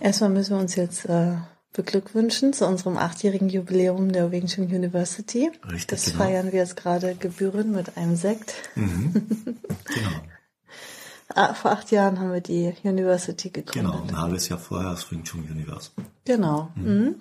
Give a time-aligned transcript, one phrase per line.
[0.00, 1.36] Erstmal müssen wir uns jetzt äh,
[1.72, 5.50] beglückwünschen zu unserem achtjährigen Jubiläum der Wing Chun University.
[5.64, 6.18] Richtig, das genau.
[6.18, 8.54] feiern wir jetzt gerade gebührend mit einem Sekt.
[8.74, 9.12] Mhm.
[9.84, 10.10] Genau.
[11.34, 13.92] Ah, Vor acht Jahren haben wir die University gegründet.
[13.92, 15.90] Genau, ein halbes Jahr vorher das Wing Chun Universe.
[16.24, 16.72] Genau.
[16.74, 17.20] Mhm.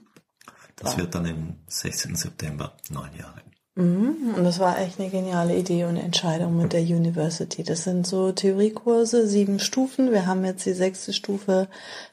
[0.78, 2.16] Das wird dann im 16.
[2.16, 3.42] September neun Jahre.
[3.78, 4.34] Mhm.
[4.36, 7.64] Und das war echt eine geniale Idee und Entscheidung mit der University.
[7.64, 10.12] Das sind so Theoriekurse, sieben Stufen.
[10.12, 11.68] Wir haben jetzt die sechste Stufe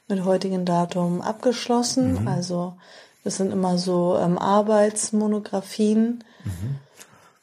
[0.07, 2.27] mit heutigem Datum abgeschlossen.
[2.27, 2.75] Also
[3.23, 6.23] das sind immer so ähm, Arbeitsmonographien.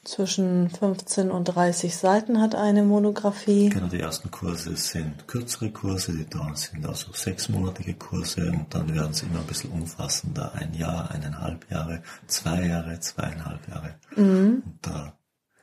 [0.05, 3.69] Zwischen 15 und 30 Seiten hat eine Monographie.
[3.69, 8.92] Genau, die ersten Kurse sind kürzere Kurse, die dauern sind also sechsmonatige Kurse und dann
[8.92, 10.53] werden sie immer ein bisschen umfassender.
[10.55, 13.95] Ein Jahr, eineinhalb Jahre, zwei Jahre, zweieinhalb Jahre.
[14.17, 15.12] Und der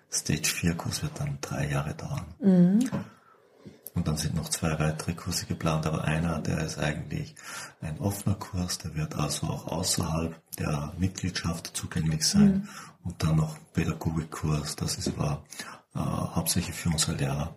[0.09, 2.25] Stage 4 Kurs wird dann drei Jahre dauern.
[2.39, 2.89] Und
[4.09, 7.35] dann sind noch zwei weitere Kurse geplant, aber einer, der ist eigentlich
[7.79, 12.67] ein offener Kurs, der wird also auch außerhalb der Mitgliedschaft zugänglich sein.
[13.03, 15.43] Und dann noch Pädagogikkurs, das ist aber
[15.93, 17.55] äh, hauptsächlich für unsere Lehrer.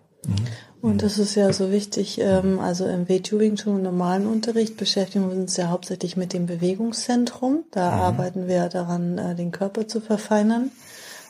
[0.79, 4.77] Und das ist ja so wichtig, ähm, also im WTU Wing Chun im normalen Unterricht
[4.77, 7.63] beschäftigen wir uns ja hauptsächlich mit dem Bewegungszentrum.
[7.71, 10.69] Da arbeiten wir daran, äh, den Körper zu verfeinern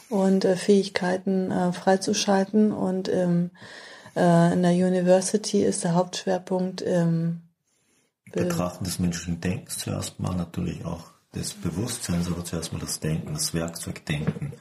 [0.10, 2.74] und äh, Fähigkeiten äh, freizuschalten.
[2.74, 3.52] Und ähm,
[4.16, 7.42] äh, in der University ist der Hauptschwerpunkt ähm,
[8.32, 13.34] Betrachten des menschlichen Denkens zuerst mal, natürlich auch des Bewusstseins, aber zuerst mal das Denken,
[13.34, 14.54] das Werkzeug Denken,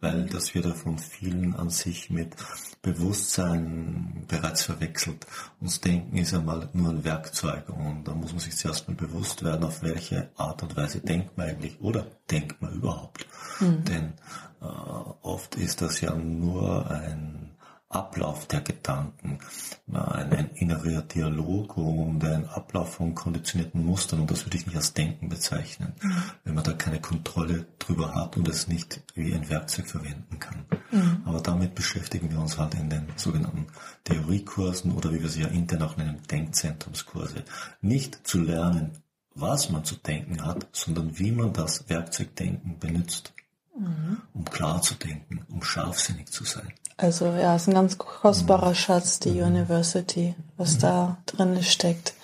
[0.00, 2.36] weil das wird ja von vielen an sich mit
[2.82, 5.26] Bewusstsein bereits verwechselt.
[5.60, 8.94] Und das Denken ist einmal nur ein Werkzeug und da muss man sich zuerst mal
[8.94, 13.26] bewusst werden, auf welche Art und Weise denkt man eigentlich oder denkt man überhaupt.
[13.60, 14.12] Denn
[14.60, 17.47] äh, oft ist das ja nur ein
[17.90, 19.38] Ablauf der Gedanken,
[19.90, 24.76] ein, ein innerer Dialog und ein Ablauf von konditionierten Mustern und das würde ich nicht
[24.76, 25.94] als Denken bezeichnen,
[26.44, 30.66] wenn man da keine Kontrolle drüber hat und es nicht wie ein Werkzeug verwenden kann.
[31.24, 33.66] Aber damit beschäftigen wir uns halt in den sogenannten
[34.04, 37.44] Theoriekursen oder wie wir sie ja intern auch nennen, Denkzentrumskurse.
[37.80, 38.98] Nicht zu lernen,
[39.34, 43.32] was man zu denken hat, sondern wie man das Werkzeug Denken benutzt,
[44.34, 46.72] um klar zu denken, um scharfsinnig zu sein.
[46.98, 52.14] Also ja, ist ein ganz kostbarer Schatz, die University, was da drin steckt.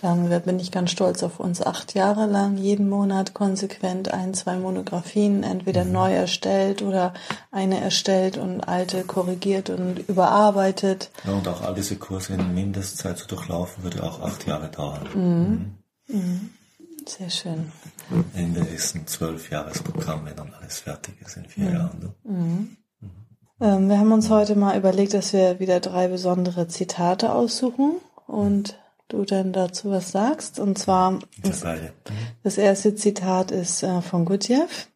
[0.00, 4.56] Dann bin ich ganz stolz auf uns acht Jahre lang, jeden Monat konsequent ein, zwei
[4.56, 7.12] Monografien, entweder neu erstellt oder
[7.52, 11.10] eine erstellt und alte korrigiert und überarbeitet.
[11.24, 15.76] Ja, und auch all diese Kurse in Mindestzeit zu durchlaufen, würde auch acht Jahre dauern.
[17.06, 17.70] Sehr schön.
[18.10, 22.14] Am Ende ist ein Zwölfjahresprogramm, wenn dann alles fertig ist in vier Jahren.
[22.24, 22.76] Ne?
[23.60, 27.96] Ähm, wir haben uns heute mal überlegt, dass wir wieder drei besondere Zitate aussuchen
[28.26, 30.58] und du dann dazu was sagst.
[30.58, 31.92] Und zwar, Wir
[32.42, 34.88] das, erste Zitat ist äh, von Gurdjieff.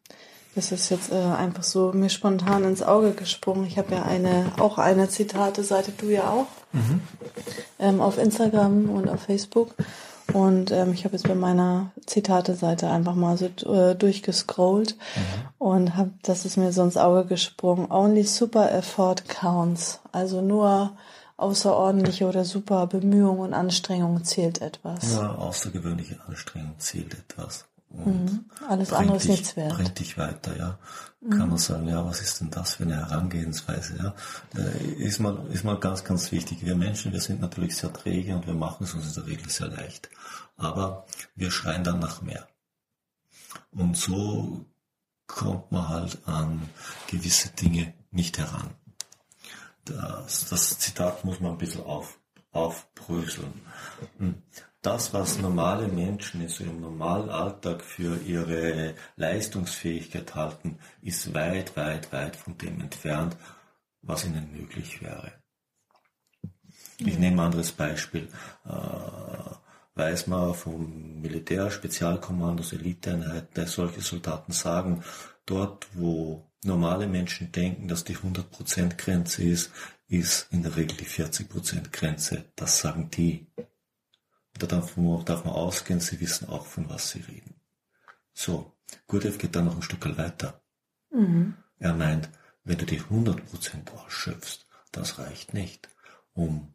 [0.55, 3.65] Das ist jetzt äh, einfach so mir spontan ins Auge gesprungen.
[3.67, 6.47] Ich habe ja eine, auch eine Zitate-Seite, du ja auch,
[7.79, 9.75] ähm, auf Instagram und auf Facebook.
[10.33, 14.95] Und ähm, ich habe jetzt bei meiner Zitate-Seite einfach mal so äh, durchgescrollt
[15.57, 17.89] und hab, das ist mir so ins Auge gesprungen.
[17.91, 19.99] Only super effort counts.
[20.11, 20.91] Also nur
[21.37, 25.13] außerordentliche oder super Bemühung und Anstrengung zählt etwas.
[25.13, 27.66] Nur außergewöhnliche Anstrengung zählt etwas.
[27.89, 29.73] Und Alles bringt andere ist nichts wert.
[29.73, 30.77] Bringt dich weiter, ja.
[31.29, 34.61] Kann man sagen, ja, was ist denn das für eine Herangehensweise, ja.
[34.97, 36.65] Ist mal, ist mal ganz, ganz wichtig.
[36.65, 39.49] Wir Menschen, wir sind natürlich sehr träge und wir machen es uns in der Regel
[39.49, 40.09] sehr leicht.
[40.57, 42.47] Aber wir schreien dann nach mehr.
[43.71, 44.65] Und so
[45.25, 46.69] kommt man halt an
[47.07, 48.71] gewisse Dinge nicht heran.
[49.85, 52.19] Das, das Zitat muss man ein bisschen auf,
[52.51, 53.61] aufbröseln.
[54.87, 61.75] Das, was normale Menschen in so im normalen Alltag für ihre Leistungsfähigkeit halten, ist weit,
[61.75, 63.35] weit, weit von dem entfernt,
[64.01, 65.33] was ihnen möglich wäre.
[66.99, 68.29] Ich nehme ein anderes Beispiel.
[68.63, 68.69] Äh,
[69.95, 75.03] weiß man vom Militär, Spezialkommandos, Eliteeinheiten, solche Soldaten sagen,
[75.45, 79.69] dort wo normale Menschen denken, dass die 100% Grenze ist,
[80.07, 82.45] ist in der Regel die 40% Grenze.
[82.55, 83.47] Das sagen die.
[84.59, 87.55] Da darf man, darf man ausgehen, sie wissen auch, von was sie reden.
[88.33, 88.73] So,
[89.07, 90.61] Gurdjieff geht dann noch ein Stück weiter.
[91.11, 91.55] Mhm.
[91.79, 92.29] Er meint,
[92.63, 95.89] wenn du die 100% ausschöpfst, das reicht nicht,
[96.33, 96.73] um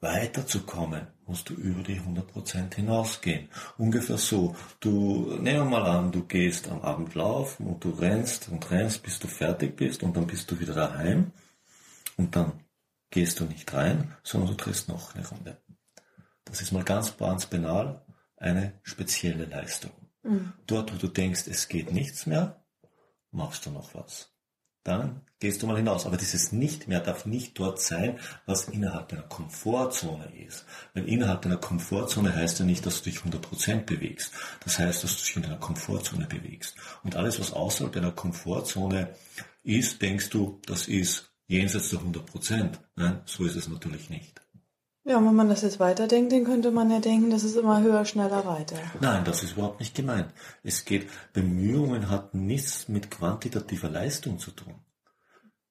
[0.00, 3.48] weiterzukommen, musst du über die 100% hinausgehen.
[3.78, 4.56] Ungefähr so.
[4.80, 9.02] Du, nehmen wir mal an, du gehst am Abend laufen und du rennst und rennst,
[9.02, 11.32] bis du fertig bist und dann bist du wieder daheim
[12.16, 12.52] und dann
[13.12, 15.56] gehst du nicht rein, sondern du drehst noch eine Runde.
[16.44, 18.04] Das ist mal ganz, ganz banal
[18.36, 19.92] eine spezielle Leistung.
[20.24, 20.52] Mhm.
[20.66, 22.64] Dort, wo du denkst, es geht nichts mehr,
[23.30, 24.32] machst du noch was
[24.84, 26.06] dann gehst du mal hinaus.
[26.06, 30.64] Aber dieses nicht mehr darf nicht dort sein, was innerhalb deiner Komfortzone ist.
[30.94, 34.32] Weil innerhalb deiner Komfortzone heißt ja nicht, dass du dich 100% bewegst.
[34.64, 36.76] Das heißt, dass du dich in deiner Komfortzone bewegst.
[37.04, 39.14] Und alles, was außerhalb deiner Komfortzone
[39.62, 42.78] ist, denkst du, das ist jenseits der 100%.
[42.96, 44.40] Nein, so ist es natürlich nicht.
[45.04, 48.04] Ja, wenn man das jetzt weiterdenkt, dann könnte man ja denken, das ist immer höher,
[48.04, 48.76] schneller, weiter.
[49.00, 50.28] Nein, das ist überhaupt nicht gemeint.
[50.62, 54.74] Es geht, Bemühungen hat nichts mit quantitativer Leistung zu tun.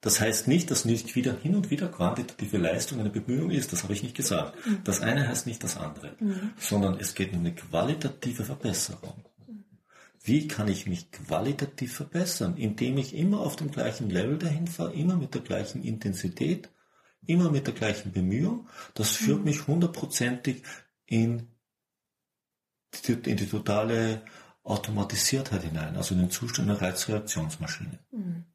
[0.01, 3.72] Das heißt nicht, dass nicht wieder hin und wieder quantitative Leistung eine Bemühung ist.
[3.72, 4.56] Das habe ich nicht gesagt.
[4.66, 4.80] Mhm.
[4.84, 6.51] Das eine heißt nicht das andere, mhm.
[6.57, 9.24] sondern es geht um eine qualitative Verbesserung.
[10.24, 12.58] Wie kann ich mich qualitativ verbessern?
[12.58, 16.70] Indem ich immer auf dem gleichen Level dahin fahre, immer mit der gleichen Intensität,
[17.26, 18.68] immer mit der gleichen Bemühung.
[18.94, 19.46] Das führt mhm.
[19.46, 20.64] mich hundertprozentig
[21.06, 21.48] in
[23.08, 24.22] die, in die totale
[24.64, 28.00] Automatisiertheit hinein, also in den Zustand der Reizreaktionsmaschine.
[28.12, 28.46] Mhm.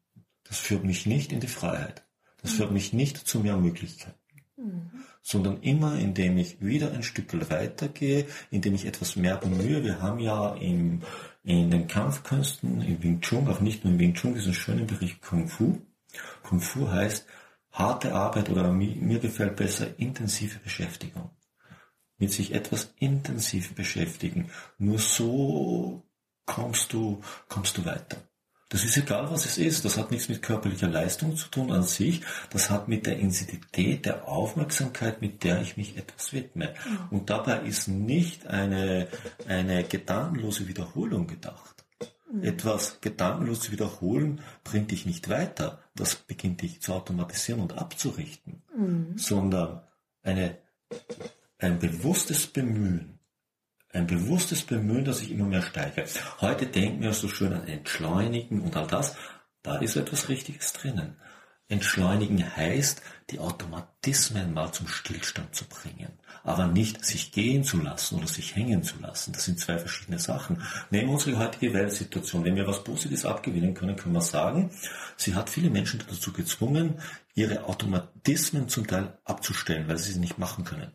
[0.43, 2.03] Das führt mich nicht in die Freiheit.
[2.41, 4.15] Das führt mich nicht zu mehr Möglichkeiten.
[4.55, 4.91] Mhm.
[5.21, 9.83] Sondern immer, indem ich wieder ein Stück weitergehe, indem ich etwas mehr bemühe.
[9.83, 11.01] Wir haben ja im,
[11.47, 15.21] in den Kampfkünsten, im Wing Chun, auch nicht nur im Wing Chun, diesen schönen Bericht
[15.21, 15.81] Kung Fu.
[16.43, 17.25] Kung Fu heißt,
[17.71, 21.29] harte Arbeit oder mir, mir gefällt besser intensive Beschäftigung.
[22.17, 24.51] Mit sich etwas intensiv beschäftigen.
[24.77, 26.03] Nur so
[26.45, 28.17] kommst du, kommst du weiter.
[28.69, 29.85] Das ist egal, was es ist.
[29.85, 32.21] Das hat nichts mit körperlicher Leistung zu tun an sich.
[32.49, 36.73] Das hat mit der Intensität der Aufmerksamkeit, mit der ich mich etwas widme.
[36.85, 37.17] Mhm.
[37.17, 39.07] Und dabei ist nicht eine,
[39.47, 41.85] eine gedankenlose Wiederholung gedacht.
[42.29, 42.43] Mhm.
[42.43, 45.79] Etwas gedankenlos zu wiederholen bringt dich nicht weiter.
[45.95, 48.63] Das beginnt dich zu automatisieren und abzurichten.
[48.77, 49.17] Mhm.
[49.17, 49.81] Sondern
[50.23, 50.57] eine,
[51.57, 53.16] ein bewusstes Bemühen,
[53.93, 56.05] ein bewusstes Bemühen, dass ich immer mehr steige.
[56.41, 59.15] Heute denken wir so schön an Entschleunigen und all das.
[59.63, 61.17] Da ist etwas Richtiges drinnen.
[61.69, 66.13] Entschleunigen heißt, die Automatismen mal zum Stillstand zu bringen,
[66.45, 69.33] aber nicht sich gehen zu lassen oder sich hängen zu lassen.
[69.33, 70.63] Das sind zwei verschiedene Sachen.
[70.91, 72.45] Nehmen wir unsere heutige Weltsituation.
[72.45, 74.71] Wenn wir was Positives abgewinnen können, können wir sagen,
[75.17, 77.01] sie hat viele Menschen dazu gezwungen,
[77.35, 80.93] ihre Automatismen zum Teil abzustellen, weil sie sie nicht machen können.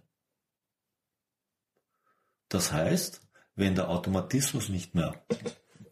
[2.52, 3.22] Das heißt,
[3.54, 5.24] wenn der Automatismus nicht mehr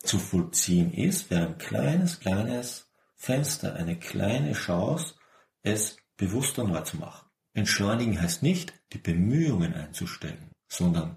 [0.03, 5.15] zu vollziehen ist, wäre ein kleines, kleines Fenster, eine kleine Chance,
[5.63, 7.31] es bewusster neu zu machen.
[7.55, 11.17] Entschleunigen heißt nicht, die Bemühungen einzustellen, sondern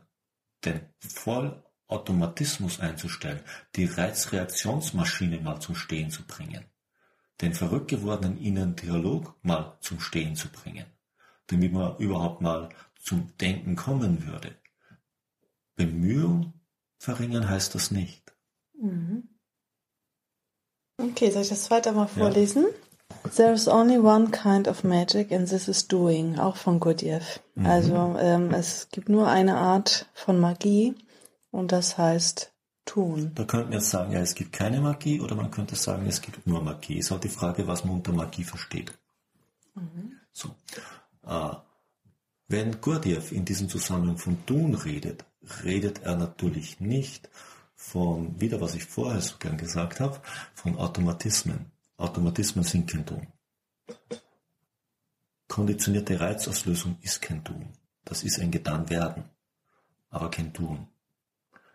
[0.64, 3.42] den Vollautomatismus einzustellen,
[3.76, 6.64] die Reizreaktionsmaschine mal zum Stehen zu bringen,
[7.42, 10.86] den verrückt gewordenen inneren Dialog mal zum Stehen zu bringen,
[11.48, 14.56] damit man überhaupt mal zum Denken kommen würde.
[15.76, 16.54] Bemühung
[16.98, 18.34] verringern heißt das nicht.
[18.80, 19.30] Mhm.
[20.98, 22.66] Okay, soll ich das zweite mal vorlesen?
[22.66, 23.30] Ja.
[23.36, 27.42] There is only one kind of magic and this is doing, auch von Gurdjieff.
[27.56, 27.66] Mhm.
[27.66, 30.96] Also ähm, es gibt nur eine Art von Magie
[31.52, 32.54] und das heißt
[32.86, 33.32] tun.
[33.36, 36.22] Da könnten wir jetzt sagen, ja, es gibt keine Magie oder man könnte sagen, es
[36.22, 37.00] gibt nur Magie.
[37.00, 38.94] Es ist halt die Frage, was man unter Magie versteht.
[39.76, 40.18] Mhm.
[40.32, 40.50] So.
[41.26, 41.56] Äh,
[42.54, 45.26] wenn Gurdjieff in diesem Zusammenhang von tun redet,
[45.64, 47.28] redet er natürlich nicht
[47.74, 50.22] von, wieder was ich vorher so gern gesagt habe,
[50.54, 51.72] von Automatismen.
[51.98, 53.26] Automatismen sind kein Tun.
[55.48, 57.74] Konditionierte Reizauslösung ist kein Tun.
[58.06, 59.24] Das ist ein Getanwerden,
[60.12, 60.88] aber kein Tun.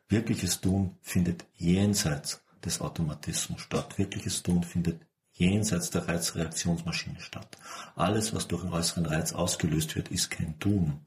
[0.09, 3.99] Wirkliches Tun findet jenseits des Automatismus statt.
[3.99, 5.08] Wirkliches Tun findet
[5.39, 7.57] jenseits der Reizreaktionsmaschine statt.
[7.97, 11.01] Alles, was durch einen äußeren Reiz ausgelöst wird, ist kein Tun,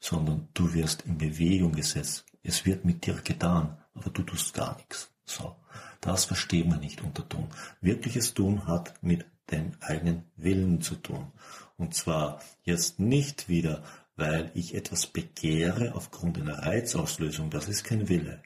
[0.00, 2.24] sondern du wirst in Bewegung gesetzt.
[2.42, 5.10] Es wird mit dir getan aber du tust gar nichts.
[5.24, 5.56] So,
[6.00, 7.48] das versteht man nicht unter Tun.
[7.80, 11.32] Wirkliches Tun hat mit dem eigenen Willen zu tun.
[11.76, 13.82] Und zwar jetzt nicht wieder,
[14.16, 18.42] weil ich etwas begehre aufgrund einer Reizauslösung, das ist kein Wille,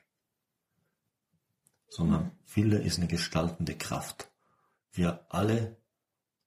[1.89, 4.30] sondern Wille ist eine gestaltende Kraft.
[4.93, 5.77] Wir alle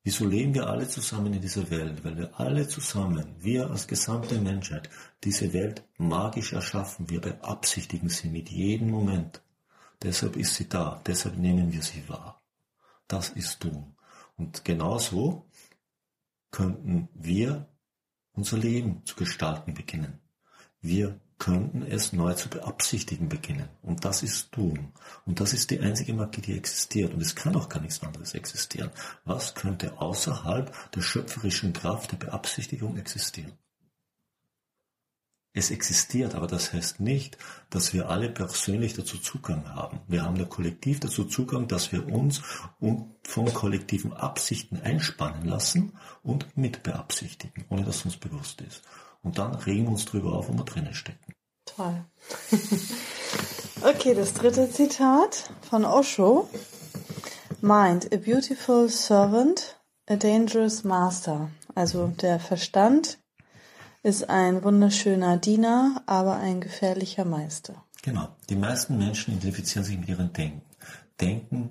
[0.05, 2.03] Wieso leben wir alle zusammen in dieser Welt?
[2.03, 4.89] Weil wir alle zusammen, wir als gesamte Menschheit,
[5.23, 7.09] diese Welt magisch erschaffen.
[7.09, 9.41] Wir beabsichtigen sie mit jedem Moment.
[10.01, 11.01] Deshalb ist sie da.
[11.07, 12.41] Deshalb nehmen wir sie wahr.
[13.07, 13.95] Das ist Tun.
[14.35, 15.49] Und genauso
[16.51, 17.69] könnten wir
[18.33, 20.19] unser Leben zu gestalten beginnen.
[20.81, 23.67] Wir könnten es neu zu beabsichtigen beginnen.
[23.81, 24.93] Und das ist tun.
[25.25, 27.13] Und das ist die einzige Magie, die existiert.
[27.13, 28.91] Und es kann auch gar nichts anderes existieren.
[29.25, 33.51] Was könnte außerhalb der schöpferischen Kraft der Beabsichtigung existieren?
[35.51, 37.37] Es existiert, aber das heißt nicht,
[37.69, 39.99] dass wir alle persönlich dazu Zugang haben.
[40.07, 42.41] Wir haben ja kollektiv dazu Zugang, dass wir uns
[42.79, 45.91] von kollektiven Absichten einspannen lassen
[46.23, 48.81] und mit beabsichtigen, ohne dass uns bewusst ist.
[49.23, 51.33] Und dann regen wir uns drüber auf, wo wir drinnen stecken.
[51.65, 52.05] Toll.
[53.81, 56.49] okay, das dritte Zitat von Osho.
[57.61, 61.49] Mind, a beautiful servant, a dangerous master.
[61.73, 63.19] Also der Verstand
[64.03, 67.85] ist ein wunderschöner Diener, aber ein gefährlicher Meister.
[68.01, 68.27] Genau.
[68.49, 70.61] Die meisten Menschen identifizieren sich mit ihrem Denken.
[71.21, 71.69] Denken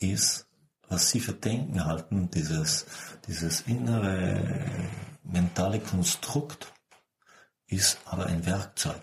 [0.00, 0.48] ist,
[0.88, 2.86] was sie für Denken halten, dieses,
[3.28, 4.88] dieses innere
[5.22, 6.72] mentale Konstrukt,
[7.70, 9.00] ist aber ein Werkzeug.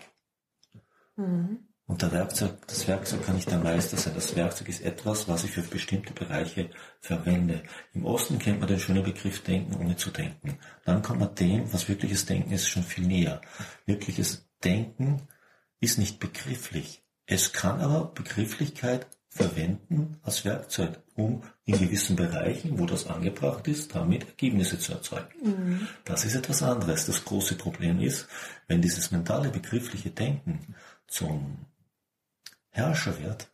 [1.16, 1.68] Mhm.
[1.88, 4.14] Und der Werkzeug, das Werkzeug kann nicht der Meister sein.
[4.14, 6.70] Das Werkzeug ist etwas, was ich für bestimmte Bereiche
[7.00, 7.64] verwende.
[7.94, 10.60] Im Osten kennt man den schönen Begriff Denken, ohne zu denken.
[10.84, 13.40] Dann kommt man dem, was wirkliches Denken ist, schon viel näher.
[13.86, 15.22] Wirkliches Denken
[15.80, 17.06] ist nicht begrifflich.
[17.26, 19.08] Es kann aber Begrifflichkeit
[19.38, 25.28] verwenden als Werkzeug, um in gewissen Bereichen, wo das angebracht ist, damit Ergebnisse zu erzeugen.
[25.44, 25.88] Mhm.
[26.04, 27.06] Das ist etwas anderes.
[27.06, 28.28] Das große Problem ist,
[28.68, 30.76] wenn dieses mentale, begriffliche Denken
[31.08, 31.66] zum
[32.70, 33.50] Herrscher wird,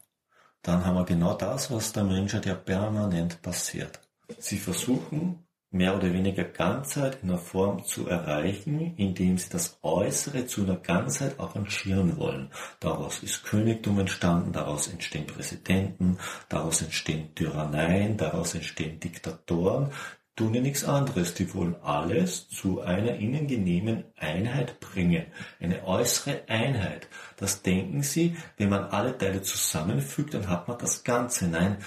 [0.61, 3.99] dann haben wir genau das, was der Menschheit ja permanent passiert.
[4.39, 5.42] Sie versuchen,
[5.73, 10.77] mehr oder weniger Ganzheit in einer Form zu erreichen, indem sie das Äußere zu einer
[10.77, 12.51] Ganzheit arrangieren wollen.
[12.79, 19.89] Daraus ist Königtum entstanden, daraus entstehen Präsidenten, daraus entstehen Tyranneien, daraus entstehen Diktatoren,
[20.35, 21.33] tun ja nichts anderes.
[21.33, 25.25] Die wollen alles zu einer ihnen genehmen Einheit bringen.
[25.59, 27.07] Eine äußere Einheit.
[27.37, 31.47] Das denken sie, wenn man alle Teile zusammenfügt, dann hat man das Ganze.
[31.47, 31.77] Nein,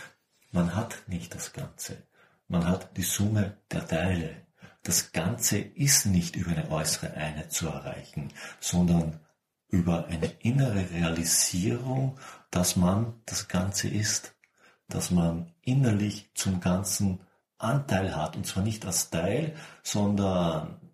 [0.52, 2.02] man hat nicht das Ganze.
[2.48, 4.46] Man hat die Summe der Teile.
[4.82, 9.20] Das Ganze ist nicht über eine äußere Einheit zu erreichen, sondern
[9.68, 12.18] über eine innere Realisierung,
[12.50, 14.36] dass man das Ganze ist,
[14.88, 17.20] dass man innerlich zum Ganzen
[17.58, 20.85] Anteil hat, und zwar nicht als Teil, sondern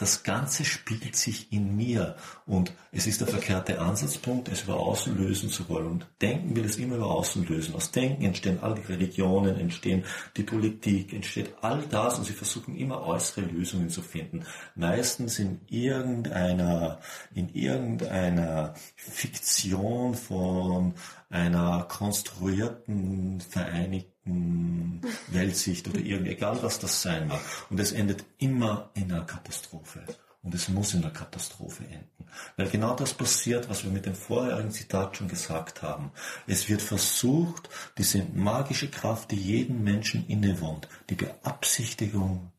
[0.00, 2.16] das Ganze spiegelt sich in mir
[2.46, 5.86] und es ist der verkehrte Ansatzpunkt, es über außen lösen zu wollen.
[5.86, 7.74] Und Denken will es immer über außen lösen.
[7.74, 10.04] Aus Denken entstehen all die Religionen, entstehen
[10.38, 14.46] die Politik, entsteht all das und sie versuchen immer äußere Lösungen zu finden.
[14.74, 16.98] Meistens in irgendeiner,
[17.34, 20.94] in irgendeiner Fiktion von
[21.28, 24.09] einer konstruierten, vereinigten
[25.28, 27.40] Weltsicht oder irgend, egal was das sein mag.
[27.70, 30.04] Und es endet immer in einer Katastrophe.
[30.42, 32.26] Und es muss in einer Katastrophe enden.
[32.56, 36.12] Weil genau das passiert, was wir mit dem vorherigen Zitat schon gesagt haben.
[36.46, 42.52] Es wird versucht, diese magische Kraft, die jedem Menschen innewohnt, die Beabsichtigung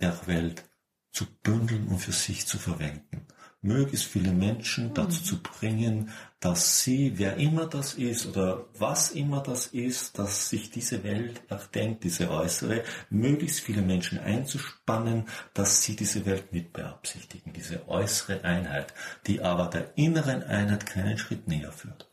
[0.00, 0.64] der Welt
[1.10, 3.26] zu bündeln und für sich zu verwenden
[3.64, 5.24] möglichst viele Menschen dazu mhm.
[5.24, 10.70] zu bringen, dass sie, wer immer das ist oder was immer das ist, dass sich
[10.70, 17.54] diese Welt erdenkt, diese äußere, möglichst viele Menschen einzuspannen, dass sie diese Welt mit beabsichtigen,
[17.54, 18.92] diese äußere Einheit,
[19.26, 22.10] die aber der inneren Einheit keinen Schritt näher führt,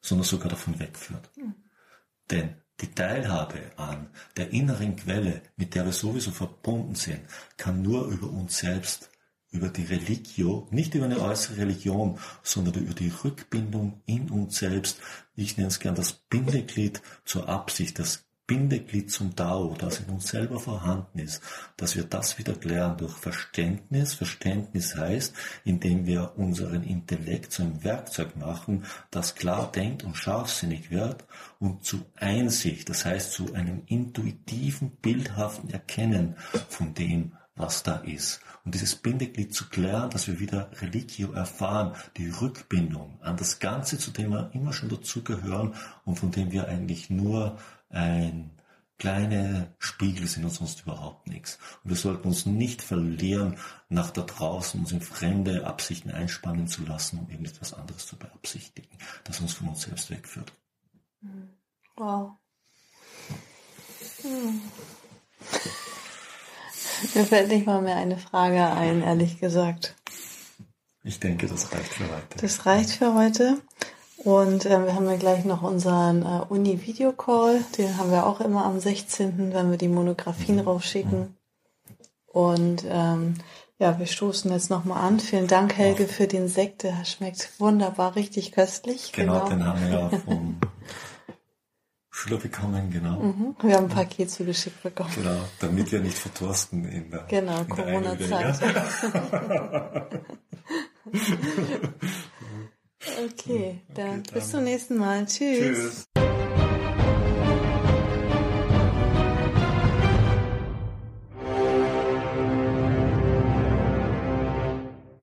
[0.00, 1.28] sondern sogar davon wegführt.
[1.36, 1.54] Mhm.
[2.30, 7.22] Denn die Teilhabe an der inneren Quelle, mit der wir sowieso verbunden sind,
[7.56, 9.11] kann nur über uns selbst
[9.52, 14.98] über die Religio, nicht über eine äußere Religion, sondern über die Rückbindung in uns selbst.
[15.36, 20.28] Ich nenne es gern das Bindeglied zur Absicht, das Bindeglied zum Tao, das in uns
[20.28, 21.42] selber vorhanden ist,
[21.76, 24.14] dass wir das wieder klären durch Verständnis.
[24.14, 30.90] Verständnis heißt, indem wir unseren Intellekt zu einem Werkzeug machen, das klar denkt und scharfsinnig
[30.90, 31.24] wird
[31.60, 36.36] und zu Einsicht, das heißt zu einem intuitiven, bildhaften Erkennen
[36.68, 38.40] von dem, was da ist.
[38.64, 43.98] Und dieses Bindeglied zu klären, dass wir wieder Religio erfahren, die Rückbindung an das Ganze,
[43.98, 47.58] zu dem wir immer schon dazugehören und von dem wir eigentlich nur
[47.90, 48.50] ein
[48.98, 51.58] kleine Spiegel sind und sonst überhaupt nichts.
[51.82, 56.84] Und wir sollten uns nicht verlieren, nach da draußen uns in fremde Absichten einspannen zu
[56.84, 60.52] lassen, um irgendetwas anderes zu beabsichtigen, das uns von uns selbst wegführt.
[61.96, 62.38] Wow.
[64.22, 64.60] Hm.
[67.14, 69.94] Mir fällt nicht mal mehr eine Frage ein, ehrlich gesagt.
[71.04, 72.38] Ich denke, das reicht für heute.
[72.40, 73.58] Das reicht für heute.
[74.18, 77.64] Und äh, wir haben ja gleich noch unseren äh, Uni-Video-Call.
[77.76, 80.62] Den haben wir auch immer am 16., wenn wir die Monographien mhm.
[80.62, 81.36] rausschicken.
[82.26, 83.34] Und ähm,
[83.78, 85.18] ja, wir stoßen jetzt nochmal an.
[85.18, 86.84] Vielen Dank, Helge, für den Sekt.
[86.84, 89.12] Der schmeckt wunderbar, richtig köstlich.
[89.12, 89.48] Genau, genau.
[89.48, 90.60] den haben wir ja vom
[92.14, 93.20] Schüler bekommen, genau.
[93.20, 93.56] Mhm.
[93.62, 95.08] Wir haben ein Paket zugeschickt bekommen.
[95.14, 98.60] Genau, damit wir nicht verdursten in der Genau, Corona-Zeit.
[103.24, 105.24] okay, dann bis zum nächsten Mal.
[105.24, 106.06] Tschüss.
[106.14, 106.31] Tschüss.